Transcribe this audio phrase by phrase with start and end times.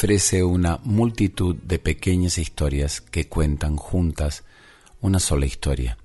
[0.00, 4.44] Ofrece una multitud de pequeñas historias que cuentan juntas
[5.02, 5.98] una sola historia.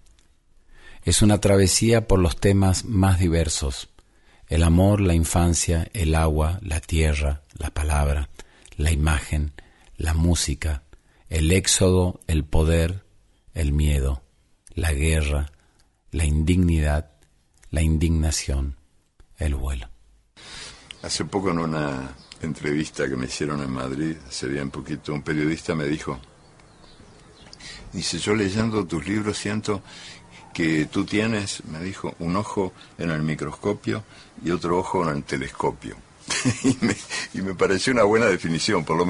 [1.04, 3.88] Es una travesía por los temas más diversos,
[4.50, 8.28] el amor, la infancia, el agua, la tierra, la palabra,
[8.76, 9.54] la imagen,
[9.96, 10.84] la música,
[11.30, 13.06] el éxodo, el poder,
[13.54, 14.24] el miedo,
[14.74, 15.54] la guerra,
[16.12, 17.12] la indignidad,
[17.70, 18.76] la indignación,
[19.38, 19.88] el vuelo.
[21.02, 25.76] Hace poco en una entrevista que me hicieron en Madrid, hace bien poquito, un periodista
[25.76, 26.20] me dijo,
[27.94, 29.82] dice, yo leyendo tus libros siento
[30.54, 34.04] que tú tienes, me dijo, un ojo en el microscopio
[34.44, 35.98] y otro ojo en el telescopio.
[37.34, 39.06] y, me, pareció una buena definición, por lo,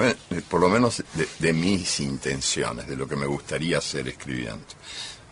[0.49, 1.03] por lo menos
[1.39, 4.65] de, mis intenciones, de lo que me gustaría hacer escribiendo.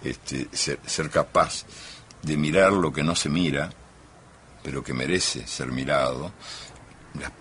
[0.03, 1.65] Este, ser, ser capaz
[2.21, 3.71] de mirar lo que no se mira,
[4.63, 6.31] pero que merece ser mirado,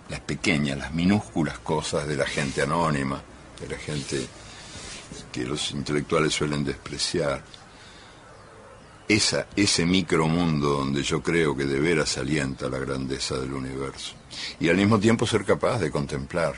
[0.08, 3.22] las, pequeñas, las minúsculas cosas de la gente anónima,
[3.60, 4.26] de la gente
[5.30, 7.42] que los intelectuales suelen despreciar.
[9.08, 14.14] Esa, ese micromundo donde yo creo que de veras alienta la grandeza del universo.
[14.60, 16.54] Y al mismo tiempo ser capaz de contemplar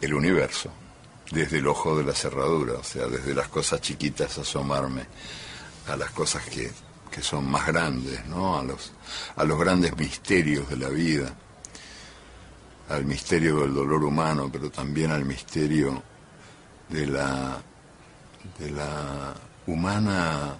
[0.00, 0.70] el universo
[1.30, 5.06] desde el ojo de la cerradura, o sea, desde las cosas chiquitas asomarme
[5.88, 6.70] a las cosas que,
[7.10, 8.58] que son más grandes, ¿no?
[8.58, 8.92] A los,
[9.36, 11.34] a los grandes misterios de la vida,
[12.88, 16.02] al misterio del dolor humano, pero también al misterio
[16.88, 17.60] de la,
[18.58, 19.34] de la
[19.66, 20.58] humana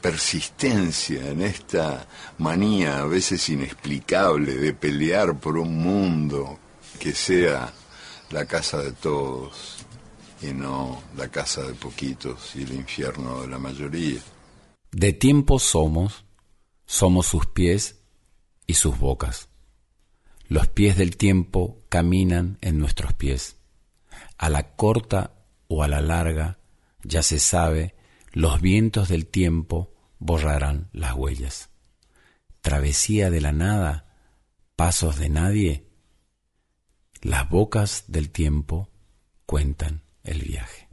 [0.00, 2.06] persistencia en esta
[2.38, 6.58] manía a veces inexplicable de pelear por un mundo
[7.00, 7.72] que sea
[8.30, 9.78] la casa de todos
[10.42, 14.20] y no la casa de poquitos y el infierno de la mayoría.
[14.92, 16.24] De tiempo somos,
[16.86, 18.00] somos sus pies
[18.66, 19.48] y sus bocas.
[20.48, 23.56] Los pies del tiempo caminan en nuestros pies.
[24.38, 26.58] A la corta o a la larga,
[27.02, 27.94] ya se sabe,
[28.32, 31.70] los vientos del tiempo borrarán las huellas.
[32.60, 34.14] Travesía de la nada,
[34.76, 35.88] pasos de nadie.
[37.22, 38.90] Las bocas del tiempo
[39.46, 40.85] cuentan el viaje.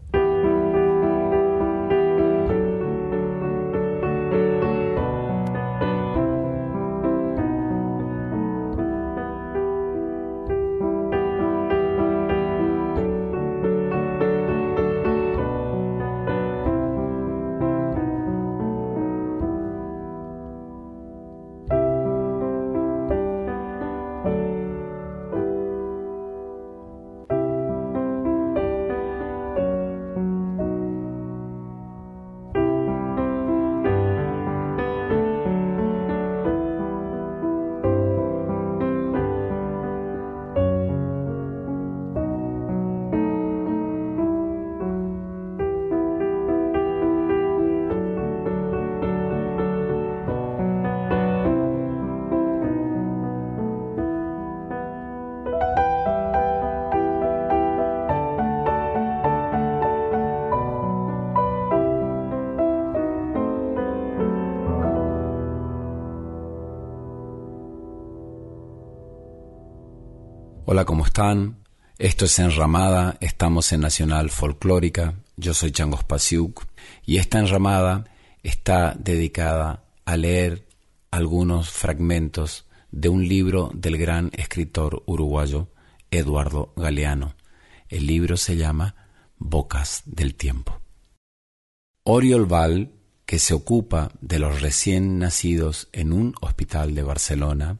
[70.74, 71.60] Hola, ¿cómo están?
[72.00, 76.66] Esto es Enramada, estamos en Nacional Folclórica, yo soy Changos Pasiuk
[77.06, 78.06] y esta Enramada
[78.42, 80.68] está dedicada a leer
[81.12, 85.68] algunos fragmentos de un libro del gran escritor uruguayo
[86.10, 87.36] Eduardo Galeano.
[87.88, 88.96] El libro se llama
[89.38, 90.82] Bocas del Tiempo.
[92.02, 92.94] Oriol Val,
[93.28, 97.78] que se ocupa de los recién nacidos en un hospital de Barcelona,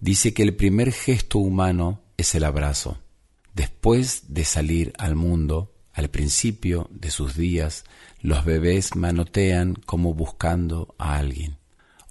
[0.00, 2.98] dice que el primer gesto humano es el abrazo.
[3.54, 7.84] Después de salir al mundo, al principio de sus días,
[8.20, 11.56] los bebés manotean como buscando a alguien.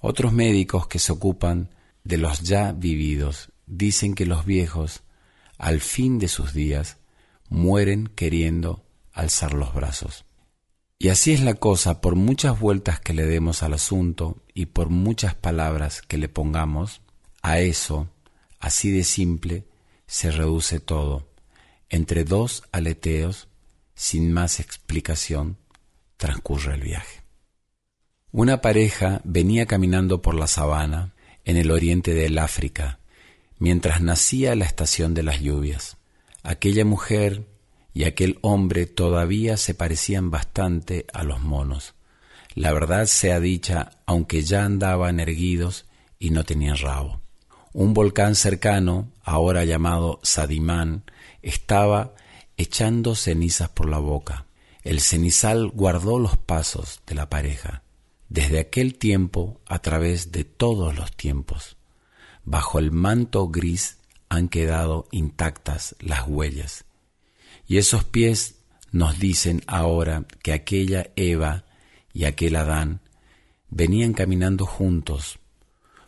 [0.00, 1.70] Otros médicos que se ocupan
[2.04, 5.02] de los ya vividos dicen que los viejos,
[5.58, 6.98] al fin de sus días,
[7.48, 10.24] mueren queriendo alzar los brazos.
[10.98, 14.88] Y así es la cosa, por muchas vueltas que le demos al asunto y por
[14.88, 17.02] muchas palabras que le pongamos,
[17.42, 18.08] a eso,
[18.58, 19.66] así de simple,
[20.06, 21.28] se reduce todo.
[21.88, 23.48] Entre dos aleteos,
[23.94, 25.56] sin más explicación,
[26.16, 27.22] transcurre el viaje.
[28.32, 31.14] Una pareja venía caminando por la sabana
[31.44, 32.98] en el oriente del África,
[33.58, 35.96] mientras nacía la estación de las lluvias.
[36.42, 37.46] Aquella mujer
[37.94, 41.94] y aquel hombre todavía se parecían bastante a los monos.
[42.54, 45.86] La verdad sea dicha, aunque ya andaban erguidos
[46.18, 47.20] y no tenían rabo.
[47.78, 51.04] Un volcán cercano, ahora llamado Sadimán,
[51.42, 52.14] estaba
[52.56, 54.46] echando cenizas por la boca.
[54.82, 57.82] El cenizal guardó los pasos de la pareja,
[58.30, 61.76] desde aquel tiempo a través de todos los tiempos.
[62.46, 63.98] Bajo el manto gris
[64.30, 66.86] han quedado intactas las huellas.
[67.68, 68.54] Y esos pies
[68.90, 71.66] nos dicen ahora que aquella Eva
[72.14, 73.02] y aquel Adán
[73.68, 75.40] venían caminando juntos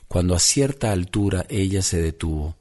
[0.08, 2.56] cuando a cierta altura ella se detuvo,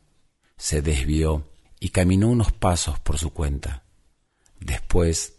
[0.58, 1.50] se desvió
[1.80, 3.84] y caminó unos pasos por su cuenta.
[4.60, 5.38] Después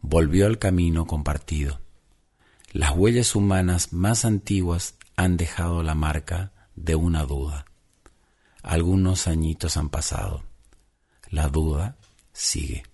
[0.00, 1.80] volvió al camino compartido.
[2.72, 7.64] Las huellas humanas más antiguas han dejado la marca de una duda.
[8.62, 10.44] Algunos añitos han pasado.
[11.30, 11.96] La duda
[12.32, 12.84] sigue.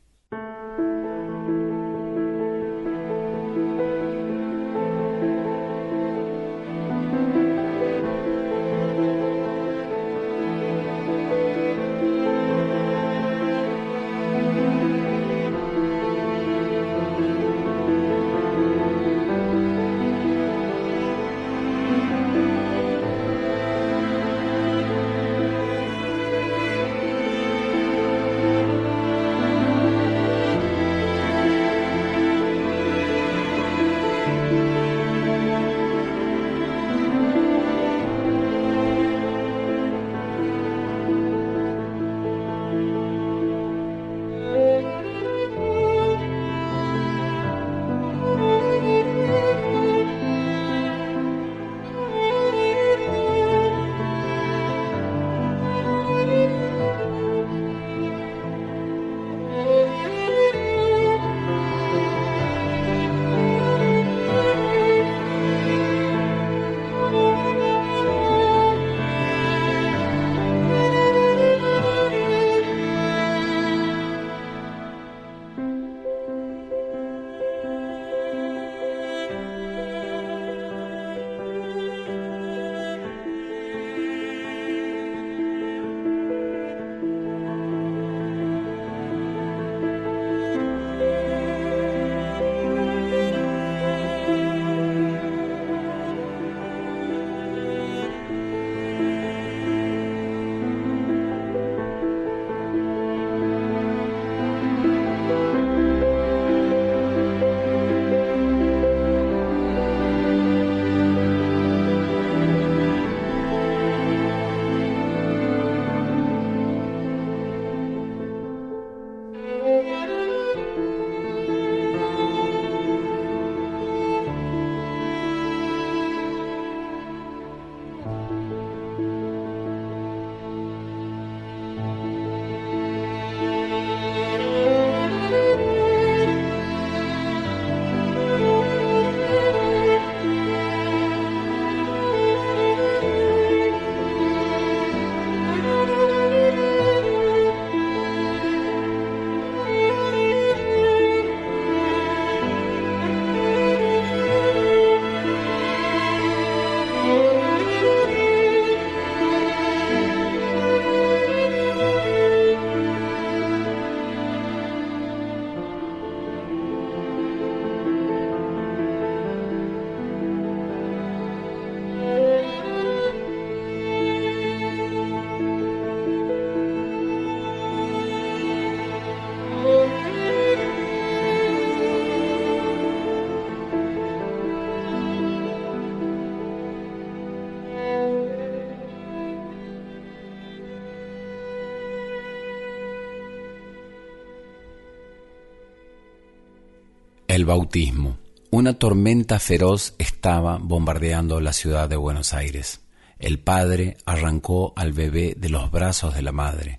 [197.36, 198.16] El bautismo.
[198.48, 202.80] Una tormenta feroz estaba bombardeando la ciudad de Buenos Aires.
[203.18, 206.78] El padre arrancó al bebé de los brazos de la madre,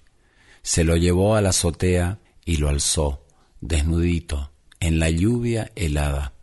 [0.64, 3.24] se lo llevó a la azotea y lo alzó,
[3.62, 6.34] desnudito, en la lluvia helada,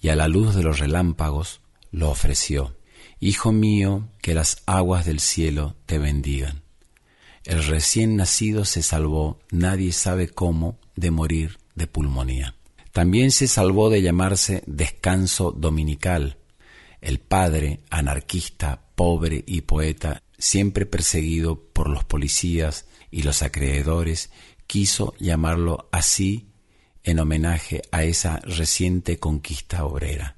[0.00, 1.60] y a la luz de los relámpagos
[1.90, 2.78] lo ofreció.
[3.20, 6.62] Hijo mío, que las aguas del cielo te bendigan.
[7.44, 12.54] El recién nacido se salvó, nadie sabe cómo, de morir de pulmonía.
[12.94, 16.38] También se salvó de llamarse descanso dominical.
[17.00, 24.30] El padre, anarquista, pobre y poeta, siempre perseguido por los policías y los acreedores,
[24.68, 26.46] quiso llamarlo así
[27.02, 30.36] en homenaje a esa reciente conquista obrera.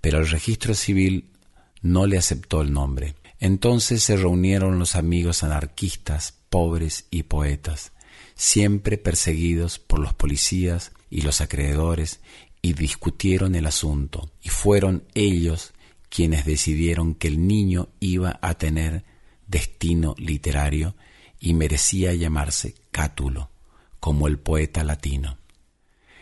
[0.00, 1.32] Pero el registro civil
[1.80, 3.16] no le aceptó el nombre.
[3.40, 7.90] Entonces se reunieron los amigos anarquistas, pobres y poetas,
[8.36, 12.20] siempre perseguidos por los policías y los acreedores,
[12.62, 15.74] y discutieron el asunto, y fueron ellos
[16.08, 19.04] quienes decidieron que el niño iba a tener
[19.46, 20.96] destino literario
[21.38, 23.50] y merecía llamarse Cátulo,
[24.00, 25.36] como el poeta latino.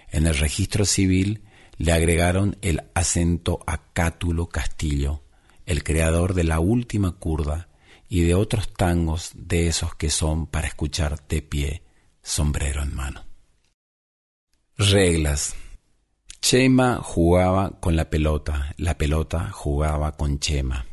[0.08, 1.44] En el registro civil
[1.76, 5.22] le agregaron el acento a Cátulo Castillo,
[5.66, 7.68] el creador de la última curda
[8.08, 11.84] y de otros tangos de esos que son para escuchar de pie,
[12.22, 13.29] sombrero en mano.
[14.82, 15.56] Reglas.
[16.40, 20.86] Chema jugaba con la pelota, la pelota jugaba con Chema.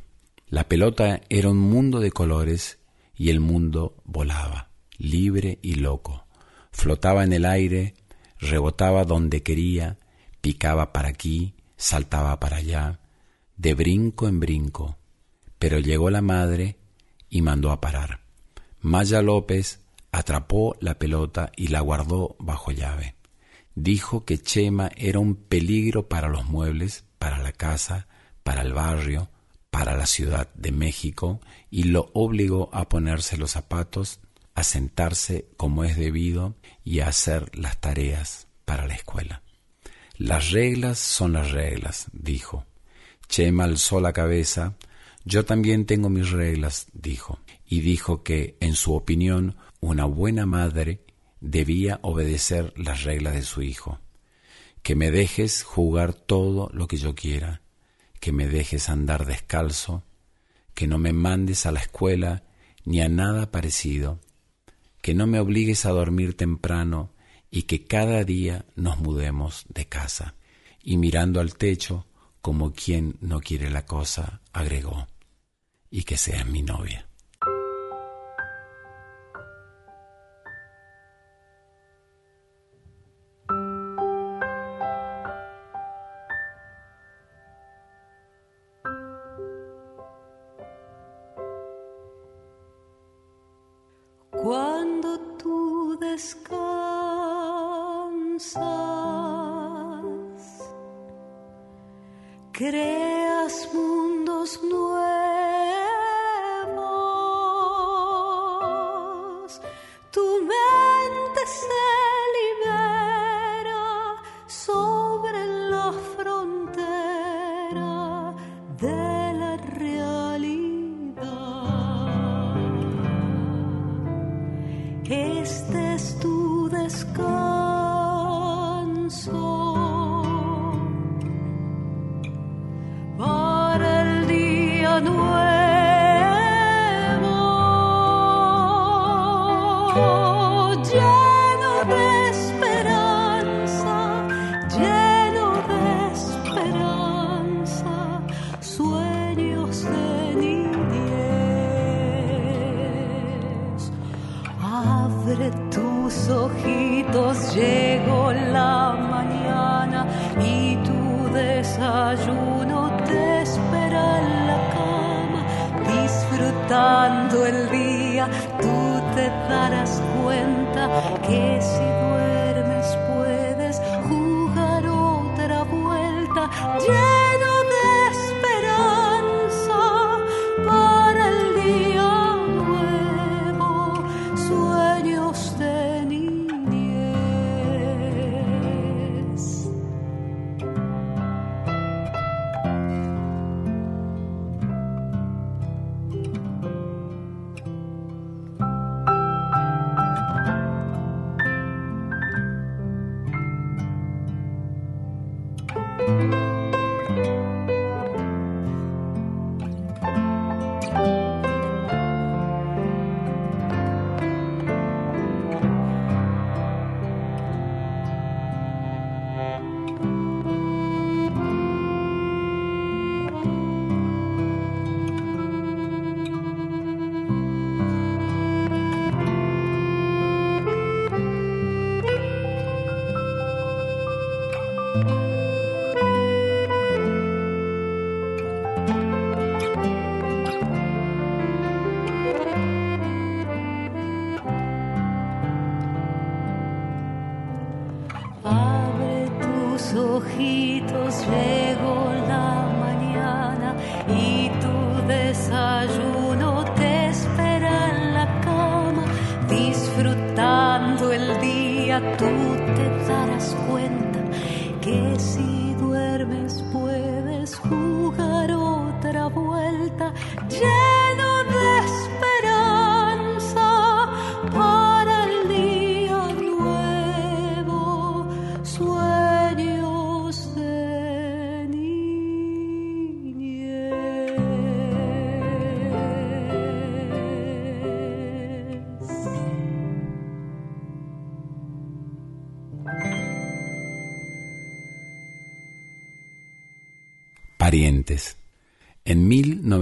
[0.50, 2.80] La pelota era un mundo de colores
[3.16, 6.28] y el mundo volaba, libre y loco.
[6.74, 7.94] Flotaba en el aire,
[8.40, 9.98] rebotaba donde quería,
[10.42, 13.00] picaba para aquí, saltaba para allá,
[13.56, 14.98] de brinco en brinco.
[15.60, 16.76] Pero llegó la madre
[17.30, 18.20] y mandó a parar.
[18.82, 19.80] Maya López
[20.12, 23.17] atrapó la pelota y la guardó bajo llave
[23.78, 28.08] dijo que Chema era un peligro para los muebles, para la casa,
[28.44, 29.30] para el barrio,
[29.70, 34.20] para la Ciudad de México y lo obligó a ponerse los zapatos,
[34.56, 39.44] a sentarse como es debido y a hacer las tareas para la escuela.
[40.18, 42.66] Las reglas son las reglas, dijo.
[43.28, 44.76] Chema alzó la cabeza.
[45.24, 51.06] Yo también tengo mis reglas, dijo, y dijo que, en su opinión, una buena madre
[51.40, 54.00] debía obedecer las reglas de su hijo.
[54.84, 57.62] Que me dejes jugar todo lo que yo quiera,
[58.20, 60.04] que me dejes andar descalzo,
[60.74, 62.44] que no me mandes a la escuela
[62.86, 64.20] ni a nada parecido,
[65.02, 67.14] que no me obligues a dormir temprano
[67.50, 70.36] y que cada día nos mudemos de casa.
[70.84, 72.06] Y mirando al techo,
[72.42, 75.08] como quien no quiere la cosa, agregó,
[75.90, 77.07] y que seas mi novia.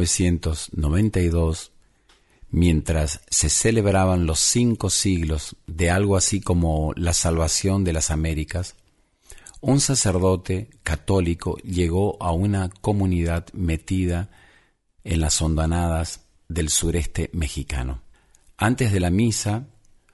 [0.06, 1.72] 1992,
[2.50, 8.76] mientras se celebraban los cinco siglos de algo así como la salvación de las Américas,
[9.62, 14.30] un sacerdote católico llegó a una comunidad metida
[15.04, 18.02] en las hondanadas del sureste mexicano.
[18.58, 19.68] Antes de la misa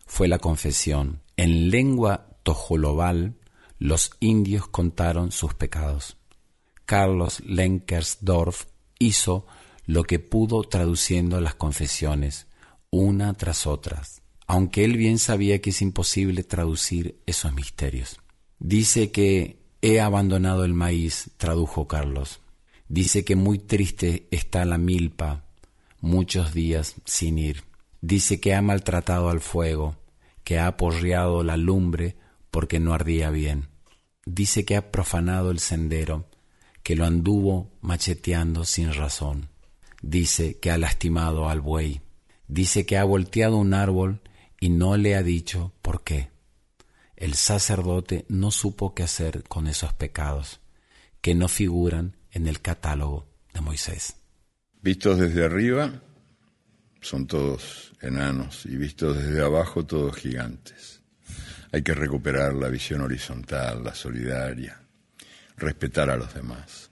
[0.08, 1.22] fue la confesión.
[1.38, 3.36] En lengua tojolobal,
[3.78, 6.18] los indios contaron sus pecados.
[6.86, 8.66] Carlos Lenkersdorf
[9.00, 9.46] hizo
[9.86, 12.48] lo que pudo traduciendo las confesiones,
[12.90, 18.20] una tras otras, aunque él bien sabía que es imposible traducir esos misterios.
[18.60, 22.42] Dice que he abandonado el maíz, tradujo Carlos.
[22.88, 25.46] Dice que muy triste está la milpa,
[26.02, 27.64] muchos días sin ir.
[28.02, 29.96] Dice que ha maltratado al fuego,
[30.44, 32.18] que ha aporreado la lumbre
[32.50, 33.70] porque no ardía bien.
[34.26, 36.26] Dice que ha profanado el sendero,
[36.84, 39.51] que lo anduvo macheteando sin razón.
[40.02, 42.02] Dice que ha lastimado al buey.
[42.48, 44.22] Dice que ha volteado un árbol
[44.60, 46.30] y no le ha dicho por qué.
[47.16, 50.60] El sacerdote no supo qué hacer con esos pecados,
[51.22, 54.16] que no figuran en el catálogo de Moisés.
[54.82, 56.02] Vistos desde arriba,
[57.02, 61.02] son todos enanos, y vistos desde abajo, todos gigantes.
[61.72, 64.82] Hay que recuperar la visión horizontal, la solidaria,
[65.58, 66.91] respetar a los demás,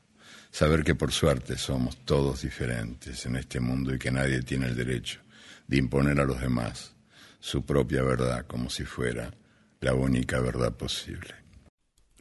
[0.52, 4.76] saber que por suerte somos todos diferentes en este mundo y que nadie tiene el
[4.76, 5.20] derecho
[5.68, 6.94] de imponer a los demás
[7.40, 9.32] su propia verdad como si fuera
[9.80, 11.36] la única verdad posible.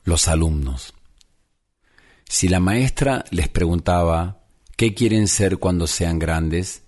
[0.05, 0.95] Los alumnos.
[2.29, 4.43] Si la maestra les preguntaba
[4.77, 6.83] qué quieren ser cuando sean grandes,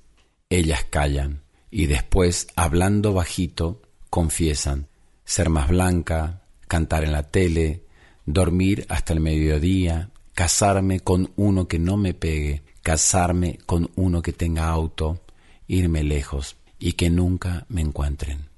[0.49, 4.89] ellas callan y después, hablando bajito, confiesan
[5.25, 7.85] ser más blanca, cantar en la tele,
[8.27, 10.10] dormir hasta el mediodía,
[10.41, 15.21] casarme con uno que no me pegue, casarme con uno que tenga auto,
[15.69, 18.49] irme lejos y que nunca me encuentren.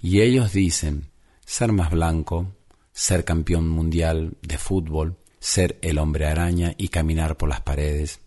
[0.00, 1.10] Y ellos dicen
[1.44, 2.46] ser más blanco,
[2.94, 8.20] ser campeón mundial de fútbol, ser el hombre araña y caminar por las paredes,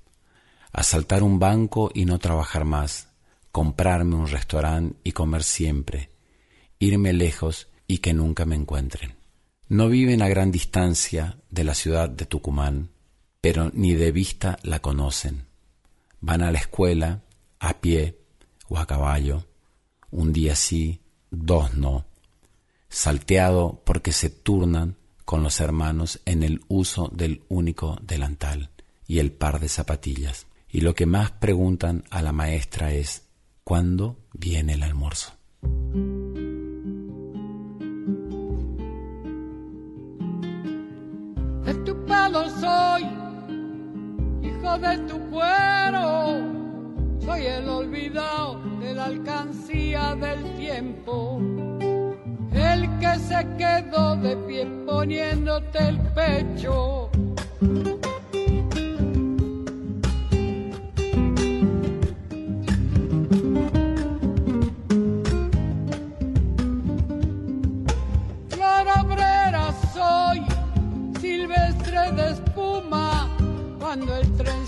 [0.72, 3.08] asaltar un banco y no trabajar más,
[3.52, 6.12] comprarme un restaurante y comer siempre,
[6.78, 9.25] irme lejos y que nunca me encuentren.
[9.68, 12.90] No viven a gran distancia de la ciudad de Tucumán,
[13.42, 15.46] pero ni de vista la conocen.
[16.22, 17.24] Van a la escuela
[17.60, 18.20] a pie
[18.68, 19.48] o a caballo,
[20.12, 21.02] un día sí,
[21.32, 22.06] dos no,
[22.90, 28.70] salteado porque se turnan con los hermanos en el uso del único delantal
[29.08, 30.46] y el par de zapatillas.
[30.70, 33.24] Y lo que más preguntan a la maestra es
[33.64, 35.34] ¿cuándo viene el almuerzo?
[42.60, 43.04] Soy,
[44.42, 46.40] hijo de tu cuero,
[47.20, 51.40] soy el olvidado de la alcancía del tiempo,
[52.54, 57.10] el que se quedó de pie poniéndote el pecho.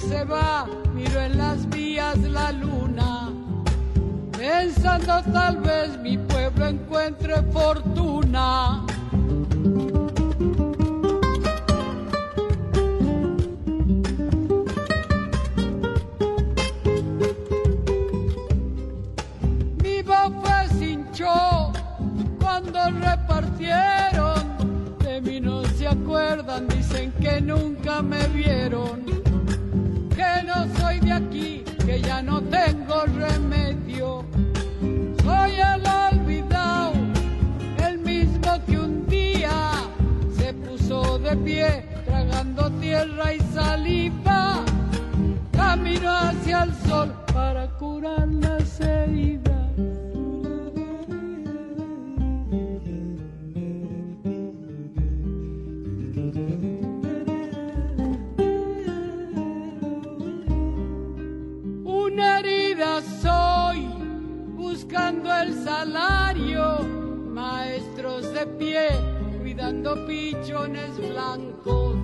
[0.08, 3.30] Se va, miro en las vías la luna.
[4.32, 8.86] Pensando tal vez mi pueblo encuentre fortuna.
[19.84, 21.74] Mi bofe se hinchó
[22.40, 24.98] cuando repartieron.
[25.00, 29.17] De mí no se acuerdan, dicen que nunca me vieron.
[31.20, 34.24] Que ya no tengo remedio.
[35.24, 36.94] Soy el olvidado,
[37.88, 39.72] el mismo que un día
[40.38, 44.64] se puso de pie, tragando tierra y saliva.
[45.52, 49.37] Camino hacia el sol para curar las heridas.
[65.78, 66.80] Salario,
[67.34, 68.88] maestros de pie,
[69.40, 71.96] cuidando pichones blancos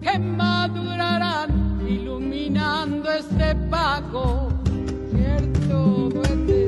[0.00, 4.48] que madurarán iluminando este pago.
[5.12, 6.61] Cierto, duende,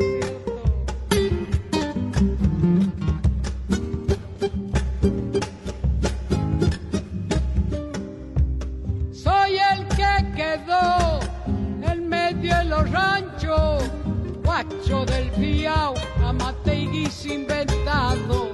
[14.54, 18.52] guacho del fiao, amate y guiso inventado.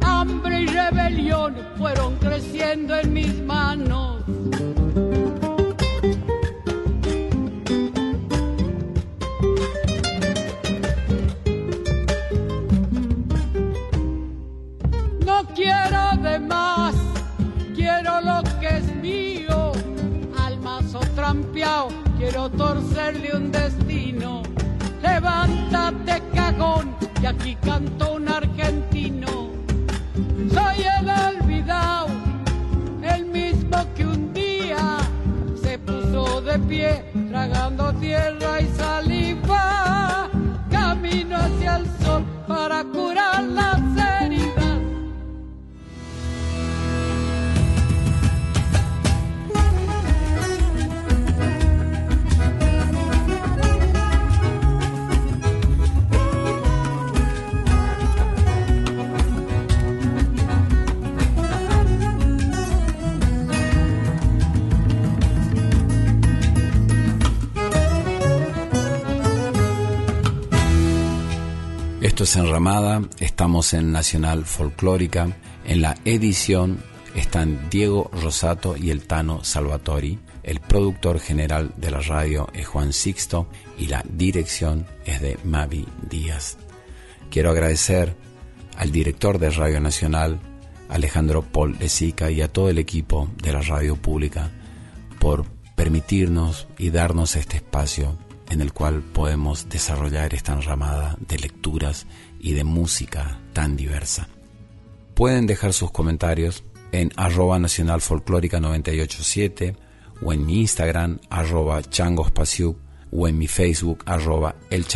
[0.00, 4.22] Hambre y rebelión fueron creciendo en mis manos.
[15.26, 16.94] No quiero de más,
[17.74, 19.72] quiero lo que es mío.
[20.38, 24.44] Al mazo trampeado, quiero torcerle un destino.
[25.24, 29.52] Levántate, cagón, y aquí cantó un argentino.
[30.52, 32.08] Soy el olvidado,
[33.02, 34.98] el mismo que un día
[35.62, 40.28] se puso de pie, tragando tierra y saliva.
[40.70, 44.23] Camino hacia el sol para curar las heridas.
[72.14, 75.36] Esto es Enramada, estamos en Nacional Folclórica.
[75.64, 76.78] En la edición
[77.16, 80.20] están Diego Rosato y el Tano Salvatori.
[80.44, 85.88] El productor general de la radio es Juan Sixto y la dirección es de Mavi
[86.08, 86.56] Díaz.
[87.32, 88.14] Quiero agradecer
[88.76, 90.38] al director de Radio Nacional,
[90.88, 94.52] Alejandro Paul Lezica, y a todo el equipo de la radio pública
[95.18, 98.16] por permitirnos y darnos este espacio
[98.50, 102.06] en el cual podemos desarrollar esta enramada de lecturas
[102.40, 104.28] y de música tan diversa.
[105.14, 109.76] Pueden dejar sus comentarios en arroba nacional folclórica 987
[110.22, 112.76] o en mi Instagram arroba changospasiuk
[113.10, 114.86] o en mi Facebook arroba el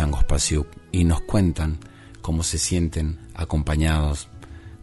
[0.92, 1.78] y nos cuentan
[2.20, 4.28] cómo se sienten acompañados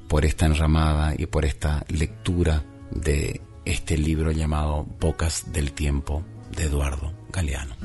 [0.08, 6.24] por esta enramada y por esta lectura de este libro llamado Bocas del Tiempo
[6.56, 7.76] de Eduardo Galeano.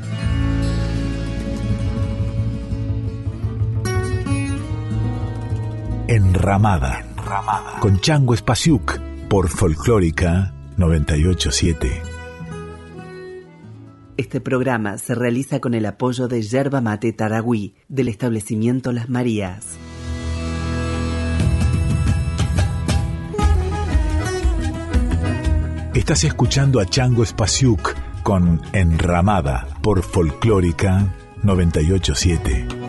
[6.10, 7.04] Enramada,
[7.78, 12.02] con Chango Espasiuk por Folclórica 987.
[14.16, 19.78] Este programa se realiza con el apoyo de Yerba Mate Taragüí del establecimiento Las Marías.
[25.94, 27.94] Estás escuchando a Chango Espasiuk
[28.24, 31.06] con Enramada por Folclórica
[31.44, 32.79] 987.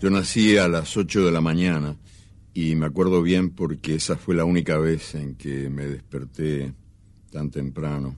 [0.00, 1.94] Yo nací a las 8 de la mañana
[2.54, 6.72] y me acuerdo bien porque esa fue la única vez en que me desperté
[7.30, 8.16] tan temprano.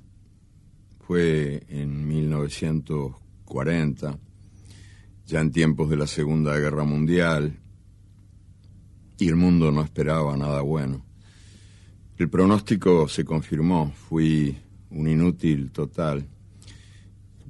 [1.01, 4.17] Fue en 1940,
[5.27, 7.59] ya en tiempos de la Segunda Guerra Mundial,
[9.19, 11.05] y el mundo no esperaba nada bueno.
[12.17, 14.57] El pronóstico se confirmó, fui
[14.91, 16.29] un inútil total.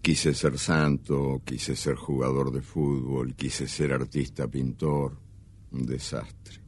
[0.03, 5.17] Quise ser santo, quise ser jugador de fútbol, quise ser artista, pintor,
[5.71, 6.61] un desastre.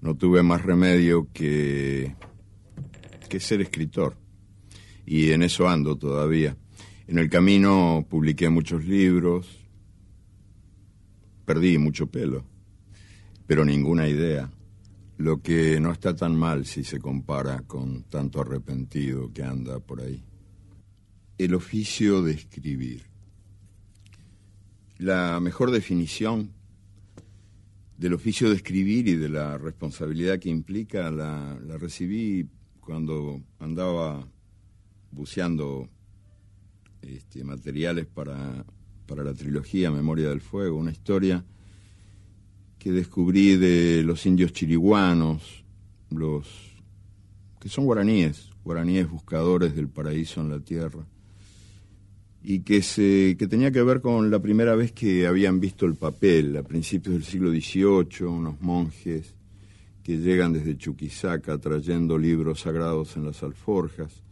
[0.00, 2.16] No tuve más remedio que,
[3.28, 4.16] que ser escritor.
[5.04, 6.56] Y en eso ando todavía.
[7.06, 9.68] En el camino publiqué muchos libros,
[11.44, 12.46] perdí mucho pelo,
[13.46, 14.50] pero ninguna idea.
[15.18, 20.00] Lo que no está tan mal si se compara con tanto arrepentido que anda por
[20.00, 20.24] ahí
[21.38, 23.02] el oficio de escribir.
[24.98, 26.52] La mejor definición
[27.96, 32.48] del oficio de escribir y de la responsabilidad que implica la, recibí
[32.80, 34.26] cuando andaba
[35.10, 35.88] buceando
[37.00, 38.64] este, materiales para,
[39.06, 41.44] para la trilogía Memoria del Fuego, una historia
[42.78, 45.64] que descubrí de los indios chiriguanos,
[46.10, 46.48] los
[47.60, 51.06] que son guaraníes, guaraníes buscadores del paraíso en la tierra
[52.44, 55.94] y que, se, que tenía que ver con la primera vez que habían visto el
[55.94, 59.34] papel, a principios del siglo XVIII, unos monjes
[60.02, 64.22] que llegan desde Chuquisaca trayendo libros sagrados en las alforjas.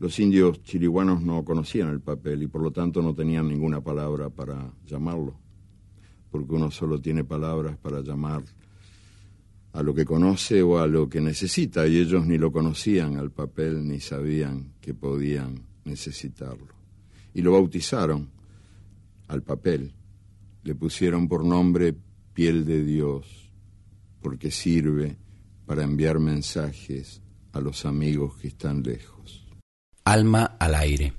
[0.00, 4.28] Los indios chiriguanos no conocían el papel y por lo tanto no tenían ninguna palabra
[4.28, 5.36] para llamarlo,
[6.32, 8.42] porque uno solo tiene palabras para llamar
[9.72, 13.30] a lo que conoce o a lo que necesita, y ellos ni lo conocían al
[13.30, 16.73] papel ni sabían que podían necesitarlo.
[17.34, 18.30] Y lo bautizaron
[19.28, 19.92] al papel,
[20.62, 21.94] le pusieron por nombre
[22.32, 23.50] piel de Dios,
[24.22, 25.16] porque sirve
[25.66, 27.20] para enviar mensajes
[27.52, 29.46] a los amigos que están lejos.
[30.04, 31.14] Alma al aire.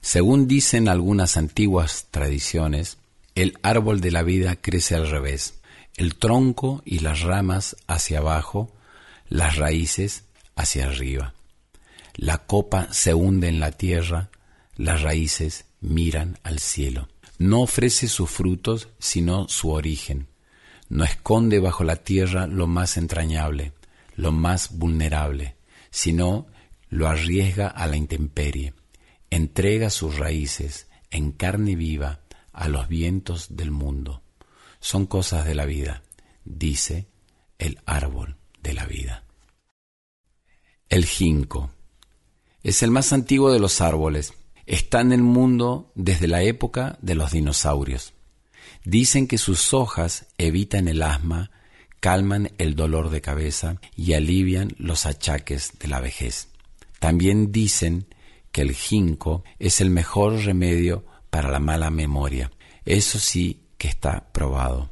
[0.00, 2.98] Según dicen algunas antiguas tradiciones,
[3.34, 5.60] el árbol de la vida crece al revés,
[5.96, 8.72] el tronco y las ramas hacia abajo,
[9.28, 10.24] las raíces
[10.54, 11.34] hacia arriba.
[12.14, 14.30] La copa se hunde en la tierra,
[14.76, 17.08] las raíces miran al cielo.
[17.38, 20.28] No ofrece sus frutos, sino su origen.
[20.88, 23.72] No esconde bajo la tierra lo más entrañable,
[24.14, 25.56] lo más vulnerable,
[25.90, 26.46] sino
[26.88, 28.74] lo arriesga a la intemperie,
[29.30, 32.20] entrega sus raíces en carne viva
[32.52, 34.22] a los vientos del mundo.
[34.80, 36.02] Son cosas de la vida,
[36.44, 37.06] dice
[37.58, 39.24] el árbol de la vida.
[40.88, 41.70] El jinco
[42.62, 44.34] es el más antiguo de los árboles.
[44.66, 48.14] Está en el mundo desde la época de los dinosaurios.
[48.84, 51.50] Dicen que sus hojas evitan el asma,
[52.00, 56.48] calman el dolor de cabeza y alivian los achaques de la vejez.
[56.98, 58.06] También dicen
[58.50, 62.50] que el ginkgo es el mejor remedio para la mala memoria.
[62.84, 64.90] Eso sí que está probado.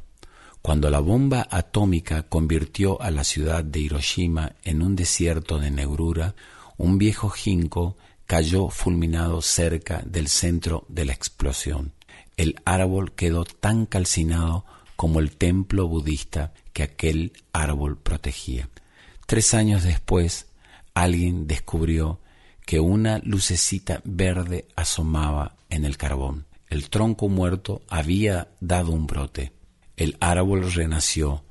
[0.63, 6.35] Cuando la bomba atómica convirtió a la ciudad de Hiroshima en un desierto de negrura,
[6.77, 11.93] un viejo ginkgo cayó fulminado cerca del centro de la explosión.
[12.37, 14.65] El árbol quedó tan calcinado
[14.97, 18.69] como el templo budista que aquel árbol protegía.
[19.27, 20.47] Tres años después,
[20.95, 22.21] alguien descubrió
[22.67, 26.47] que una lucecita verde asomaba en el carbón.
[26.69, 29.53] El tronco muerto había dado un brote.
[29.97, 31.45] El árbol renació,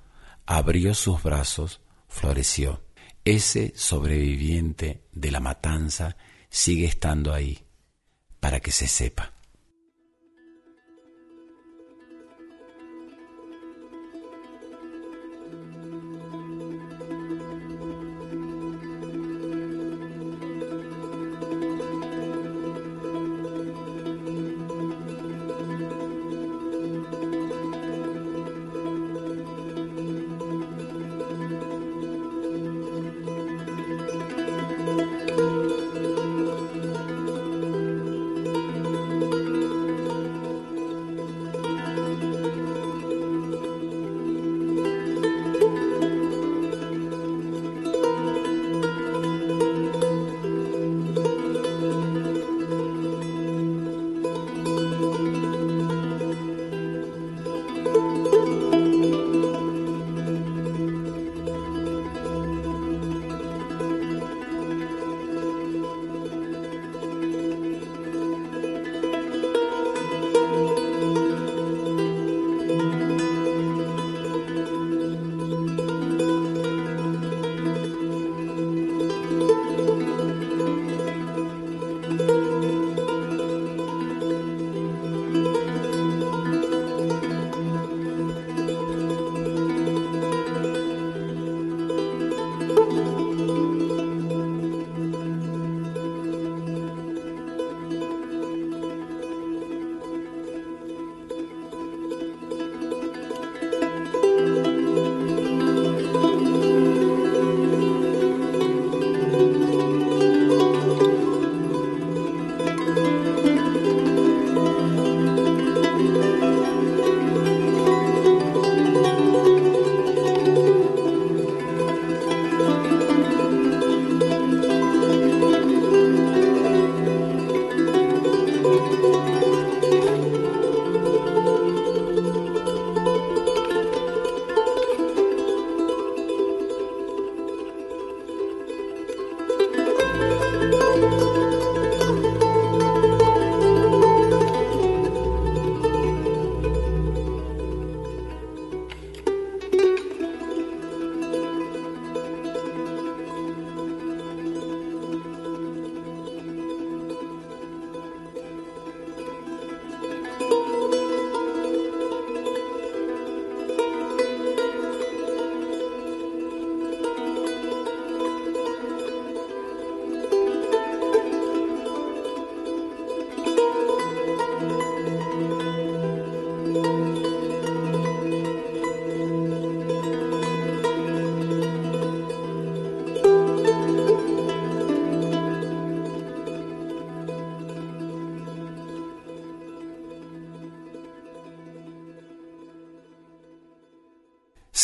[0.45, 2.81] abrió sus brazos, floreció.
[3.25, 6.17] Ese sobreviviente de la matanza
[6.53, 7.65] sigue estando ahí,
[8.39, 9.32] para que se sepa.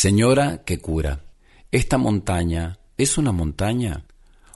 [0.02, 1.26] Señora que cura,
[1.72, 4.06] ¿esta montaña es una montaña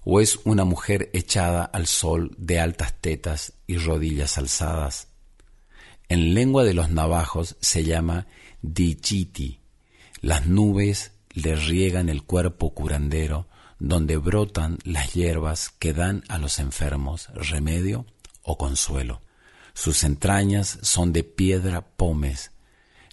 [0.06, 5.10] o es una mujer echada al sol de altas tetas y rodillas alzadas?
[6.08, 8.25] En lengua de los navajos se llama
[8.62, 9.60] dichiti.
[10.21, 16.58] Las nubes le riegan el cuerpo curandero donde brotan las hierbas que dan a los
[16.60, 18.06] enfermos remedio
[18.43, 19.21] o consuelo.
[19.73, 22.52] Sus entrañas son de piedra pómez,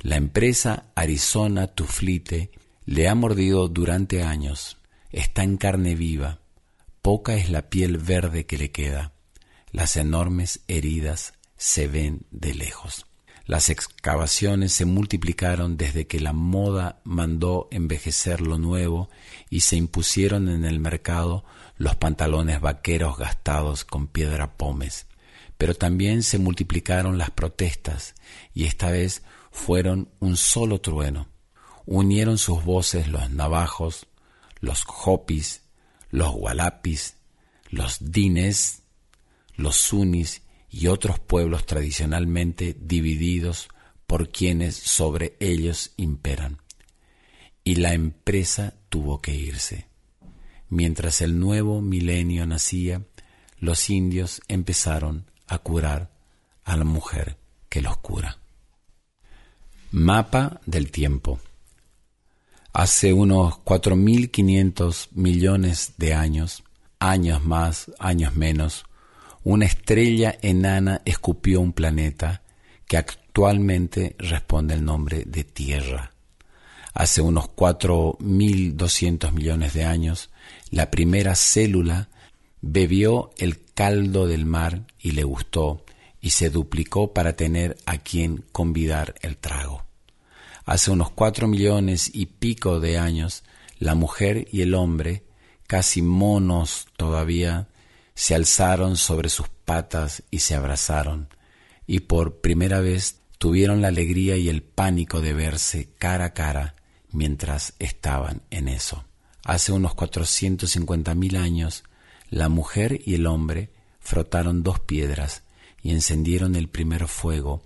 [0.02, 2.50] la empresa Arizona Tuflite
[2.86, 4.78] le ha mordido durante años.
[5.10, 6.40] Está en carne viva.
[7.02, 9.12] Poca es la piel verde que le queda.
[9.72, 13.06] Las enormes heridas se ven de lejos.
[13.44, 19.10] Las excavaciones se multiplicaron desde que la moda mandó envejecer lo nuevo
[19.50, 21.44] y se impusieron en el mercado
[21.76, 25.06] los pantalones vaqueros gastados con piedra pómez.
[25.58, 28.14] Pero también se multiplicaron las protestas
[28.54, 31.28] y esta vez fueron un solo trueno.
[31.86, 34.06] Unieron sus voces los navajos,
[34.60, 35.62] los hopis,
[36.10, 37.16] los gualapis,
[37.70, 38.82] los dines,
[39.54, 43.68] los sunis y otros pueblos tradicionalmente divididos
[44.06, 46.58] por quienes sobre ellos imperan.
[47.64, 49.86] Y la empresa tuvo que irse.
[50.68, 53.02] Mientras el nuevo milenio nacía,
[53.58, 56.10] los indios empezaron a curar
[56.64, 57.36] a la mujer
[57.68, 58.39] que los cura.
[59.92, 61.40] Mapa del tiempo.
[62.72, 66.62] Hace unos 4.500 millones de años,
[67.00, 68.84] años más, años menos,
[69.42, 72.42] una estrella enana escupió un planeta
[72.86, 76.12] que actualmente responde el nombre de Tierra.
[76.94, 80.30] Hace unos 4.200 millones de años,
[80.70, 82.10] la primera célula
[82.60, 85.84] bebió el caldo del mar y le gustó
[86.20, 89.84] y se duplicó para tener a quien convidar el trago.
[90.64, 93.42] Hace unos cuatro millones y pico de años,
[93.78, 95.24] la mujer y el hombre,
[95.66, 97.68] casi monos todavía,
[98.14, 101.28] se alzaron sobre sus patas y se abrazaron,
[101.86, 106.76] y por primera vez tuvieron la alegría y el pánico de verse cara a cara
[107.10, 109.04] mientras estaban en eso.
[109.42, 111.84] Hace unos cuatrocientos cincuenta mil años,
[112.28, 115.42] la mujer y el hombre frotaron dos piedras
[115.82, 117.62] y encendieron el primer fuego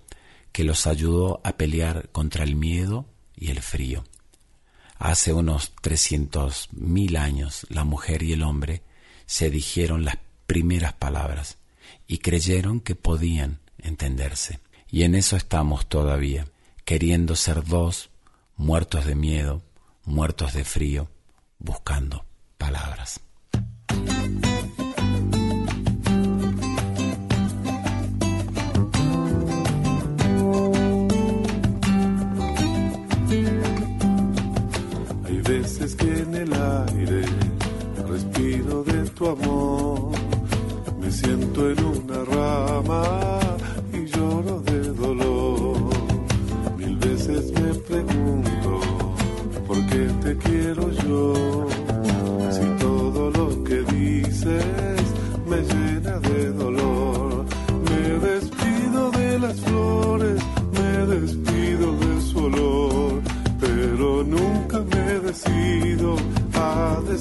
[0.53, 3.07] que los ayudó a pelear contra el miedo
[3.37, 4.05] y el frío.
[4.99, 8.83] Hace unos trescientos mil años la mujer y el hombre
[9.27, 11.59] se dijeron las primeras palabras
[12.07, 14.61] y creyeron que podían entenderse.
[14.91, 16.47] Y en eso estamos todavía,
[16.85, 18.11] queriendo ser dos,
[18.57, 19.63] muertos de miedo,
[20.05, 21.09] muertos de frío,
[21.59, 22.25] buscando
[22.59, 23.21] palabras.
[36.05, 37.25] En el aire
[38.09, 40.13] respiro de tu amor.
[41.01, 43.44] Me siento en una rama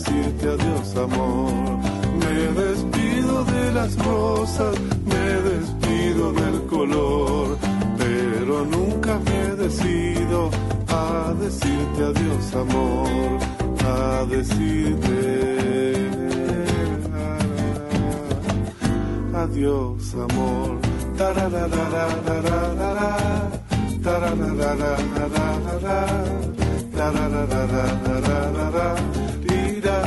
[0.04, 1.80] decirte adiós amor.
[2.20, 4.76] Me despido de las rosas,
[5.06, 7.58] me despido del color,
[7.97, 10.49] pero nunca me decido
[10.89, 13.39] a decirte adiós amor,
[13.86, 16.10] a decirte
[19.34, 20.84] adiós amor.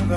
[0.08, 0.14] Hay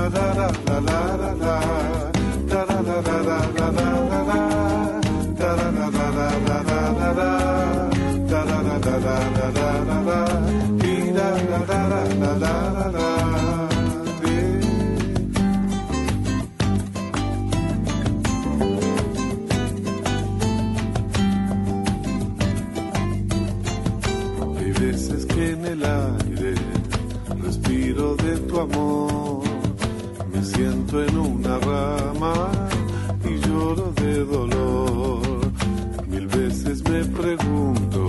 [24.72, 26.54] veces que en el aire
[27.42, 29.39] respiro de tu amor
[30.60, 32.50] la en una rama
[33.24, 35.22] y lloro de dolor.
[36.08, 38.08] Mil veces me pregunto,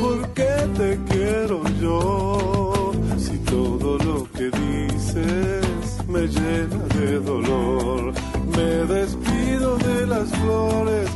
[0.00, 2.92] ¿por qué te quiero yo?
[3.16, 8.12] Si todo lo que dices me llena de dolor.
[8.56, 11.08] Me despido de las flores,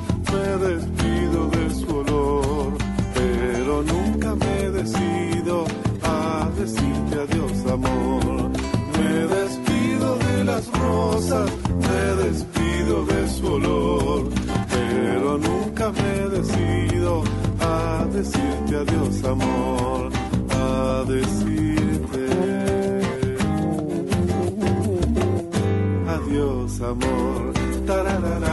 [11.29, 14.29] me despido de su olor,
[14.71, 17.23] pero nunca me decido
[17.61, 20.11] a decirte adiós amor,
[20.51, 22.27] a decirte
[26.09, 27.53] adiós amor.
[27.87, 28.50] Tararara.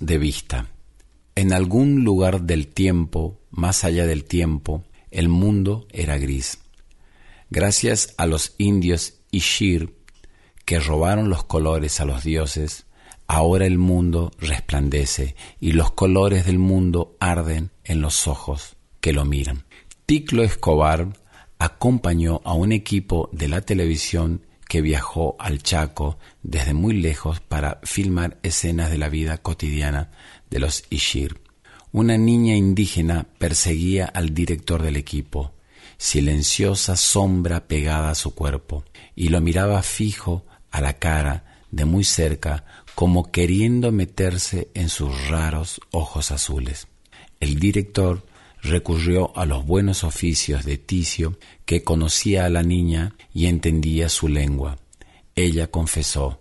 [0.00, 0.66] De vista.
[1.36, 6.58] En algún lugar del tiempo, más allá del tiempo, el mundo era gris.
[7.50, 9.94] Gracias a los indios Ishir,
[10.64, 12.86] que robaron los colores a los dioses,
[13.28, 19.24] ahora el mundo resplandece y los colores del mundo arden en los ojos que lo
[19.24, 19.66] miran.
[20.04, 21.10] Ticlo Escobar
[21.60, 27.80] acompañó a un equipo de la televisión que viajó al Chaco desde muy lejos para
[27.82, 30.12] filmar escenas de la vida cotidiana
[30.48, 31.40] de los Ishir.
[31.90, 35.54] Una niña indígena perseguía al director del equipo,
[35.98, 38.84] silenciosa sombra pegada a su cuerpo,
[39.16, 42.64] y lo miraba fijo a la cara de muy cerca
[42.94, 46.86] como queriendo meterse en sus raros ojos azules.
[47.40, 48.24] El director
[48.62, 54.28] recurrió a los buenos oficios de Ticio, que conocía a la niña y entendía su
[54.28, 54.78] lengua.
[55.34, 56.40] Ella confesó,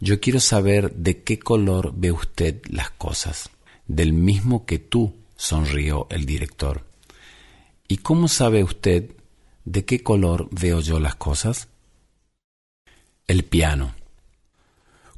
[0.00, 3.50] Yo quiero saber de qué color ve usted las cosas.
[3.86, 6.84] Del mismo que tú, sonrió el director.
[7.88, 9.10] ¿Y cómo sabe usted
[9.64, 11.68] de qué color veo yo las cosas?
[13.26, 13.94] El piano.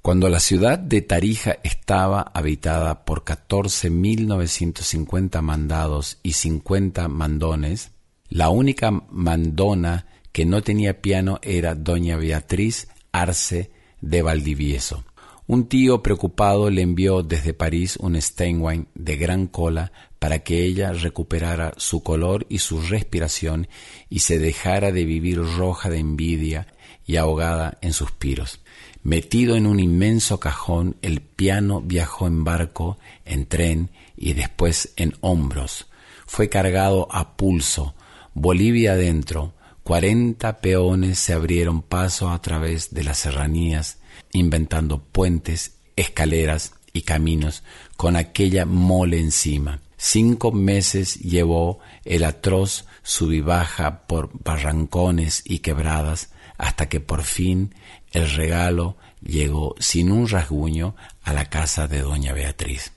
[0.06, 7.90] Cuando la ciudad de Tarija estaba habitada por 14.950 mandados y 50 mandones,
[8.28, 15.02] la única mandona que no tenía piano era doña Beatriz Arce de Valdivieso.
[15.48, 19.90] Un tío preocupado le envió desde París un Steinway de gran cola
[20.20, 23.66] para que ella recuperara su color y su respiración
[24.08, 26.68] y se dejara de vivir roja de envidia
[27.04, 28.60] y ahogada en suspiros.
[29.06, 35.14] Metido en un inmenso cajón, el piano viajó en barco, en tren y después en
[35.20, 35.86] hombros.
[36.26, 37.94] Fue cargado a pulso,
[38.34, 39.54] Bolivia adentro,
[39.84, 43.98] cuarenta peones se abrieron paso a través de las serranías,
[44.32, 47.62] inventando puentes, escaleras y caminos
[47.96, 49.82] con aquella mole encima.
[49.96, 57.74] Cinco meses llevó el atroz subibaja por barrancones y quebradas hasta que por fin
[58.12, 62.92] el regalo llegó sin un rasguño a la casa de doña Beatriz.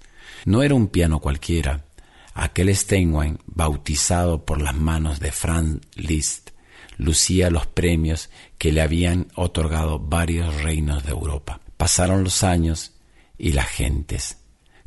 [0.45, 1.85] No era un piano cualquiera.
[2.33, 6.51] Aquel Steinway, bautizado por las manos de Franz Liszt,
[6.97, 11.59] lucía los premios que le habían otorgado varios reinos de Europa.
[11.77, 12.93] Pasaron los años
[13.37, 14.37] y las gentes.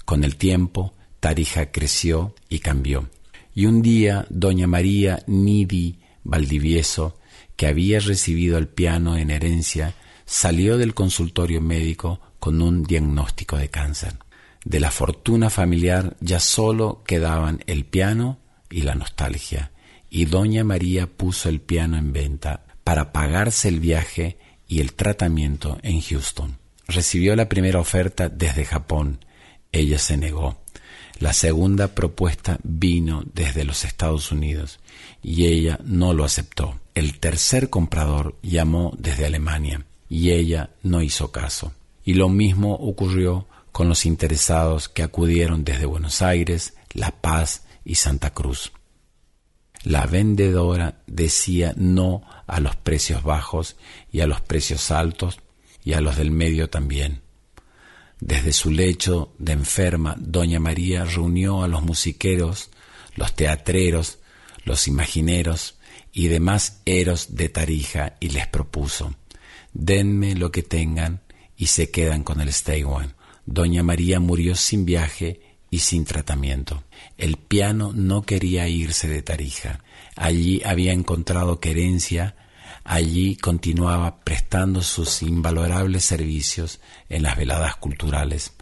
[0.05, 3.09] Con el tiempo, Tarija creció y cambió.
[3.55, 7.19] Y un día, doña María Nidi Valdivieso,
[7.57, 9.95] que había recibido el piano en herencia,
[10.25, 14.15] salió del consultorio médico con un diagnóstico de cáncer.
[14.65, 18.39] De la fortuna familiar ya solo quedaban el piano
[18.71, 19.73] y la nostalgia,
[20.09, 24.39] y doña María puso el piano en venta para pagarse el viaje
[24.69, 26.59] y el tratamiento en Houston.
[26.87, 29.25] Recibió la primera oferta desde Japón.
[29.71, 30.59] Ella se negó.
[31.19, 34.81] La segunda propuesta vino desde los Estados Unidos
[35.23, 36.81] y ella no lo aceptó.
[36.95, 41.73] El tercer comprador llamó desde Alemania y ella no hizo caso.
[42.05, 47.95] Y lo mismo ocurrió con los interesados que acudieron desde Buenos Aires, La Paz y
[47.95, 48.73] Santa Cruz.
[49.85, 53.77] La vendedora decía no a los precios bajos
[54.13, 55.41] y a los precios altos
[55.83, 57.23] y a los del medio también.
[58.21, 62.71] Desde su lecho de enferma, doña María reunió a los musiqueros,
[63.17, 64.19] los teatreros,
[64.65, 65.77] los imagineros
[66.13, 69.15] y demás eros de Tarija y les propuso
[69.73, 71.23] denme lo que tengan
[71.57, 72.51] y se quedan con el
[72.85, 73.15] One.
[73.47, 75.41] Doña María murió sin viaje
[75.71, 76.85] y sin tratamiento.
[77.17, 79.81] El piano no quería irse de Tarija.
[80.17, 82.37] Allí había encontrado querencia,
[82.85, 88.55] Allí continuaba prestando sus invalorables servicios en las veladas culturales,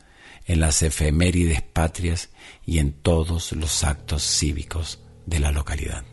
[0.45, 2.29] en las efemérides patrias
[2.67, 6.05] y en todos los actos cívicos de la localidad.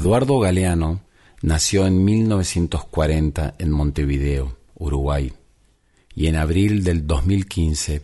[0.00, 1.02] Eduardo Galeano
[1.42, 5.34] nació en 1940 en Montevideo, Uruguay,
[6.14, 8.00] y en abril del 2015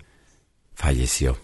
[0.75, 1.39] falleció.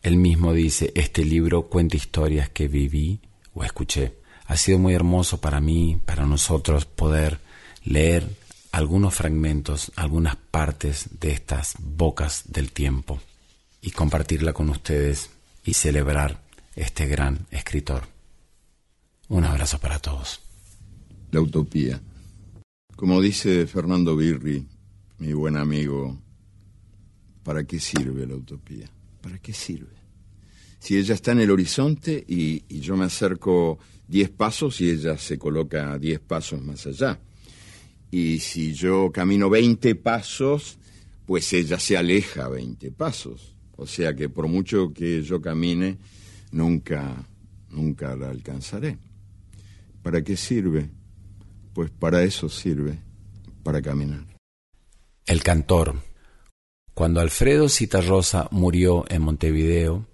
[0.00, 3.22] Él mismo dice, este libro cuenta historias que viví
[3.54, 4.14] o escuché.
[4.46, 7.40] Ha sido muy hermoso para mí, para nosotros, poder
[7.84, 8.28] leer
[8.70, 13.18] algunos fragmentos, algunas partes de estas bocas del tiempo
[13.80, 15.30] y compartirla con ustedes
[15.64, 16.40] y celebrar
[16.76, 18.11] este gran escritor.
[19.32, 20.40] Un abrazo para todos.
[21.30, 21.98] La utopía.
[22.94, 24.66] Como dice Fernando Birri,
[25.20, 26.20] mi buen amigo,
[27.42, 28.90] ¿para qué sirve la utopía?
[29.22, 29.96] ¿Para qué sirve?
[30.78, 35.38] Si ella está en el horizonte y, yo me acerco diez pasos y ella se
[35.38, 37.18] coloca diez pasos más allá.
[38.10, 40.76] Y si yo camino 20 pasos,
[41.24, 43.54] pues ella se aleja 20 pasos.
[43.76, 45.96] O sea que por mucho que yo camine,
[46.50, 47.26] nunca,
[47.70, 48.98] nunca la alcanzaré.
[50.02, 50.90] ¿Para qué sirve?
[51.74, 52.98] Pues para eso sirve,
[53.62, 54.26] para caminar.
[55.26, 56.02] El cantor.
[56.94, 60.06] Cuando Alfredo Citarrosa murió en Montevideo,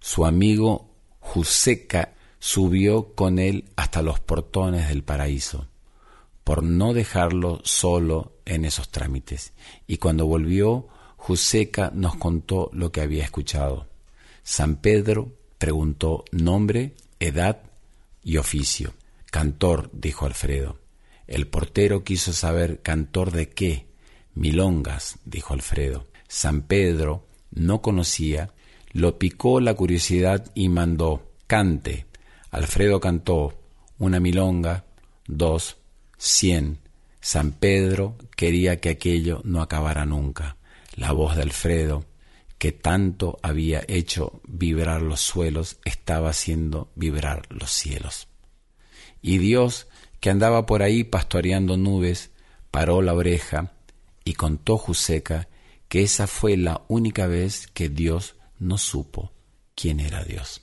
[0.00, 0.90] su amigo
[1.20, 5.68] Juseca subió con él hasta los portones del paraíso,
[6.42, 9.52] por no dejarlo solo en esos trámites.
[9.86, 13.86] Y cuando volvió, Juseca nos contó lo que había escuchado.
[14.42, 17.62] San Pedro preguntó nombre, edad
[18.24, 18.92] y oficio.
[19.32, 20.78] Cantor, dijo Alfredo.
[21.26, 23.86] El portero quiso saber cantor de qué.
[24.34, 26.06] Milongas, dijo Alfredo.
[26.28, 28.52] San Pedro no conocía,
[28.92, 32.04] lo picó la curiosidad y mandó cante.
[32.50, 33.58] Alfredo cantó
[33.98, 34.84] una milonga,
[35.26, 35.78] dos,
[36.18, 36.80] cien.
[37.22, 40.58] San Pedro quería que aquello no acabara nunca.
[40.94, 42.04] La voz de Alfredo,
[42.58, 48.28] que tanto había hecho vibrar los suelos, estaba haciendo vibrar los cielos.
[49.22, 49.86] Y Dios,
[50.20, 52.30] que andaba por ahí pastoreando nubes,
[52.70, 53.72] paró la oreja
[54.24, 55.48] y contó Juseca
[55.88, 59.32] que esa fue la única vez que Dios no supo
[59.74, 60.62] quién era Dios.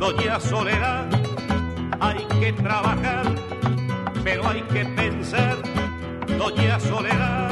[0.00, 1.06] doña Soledad,
[2.00, 3.26] hay que trabajar,
[4.24, 5.58] pero hay que pensar,
[6.38, 7.49] doña Soledad.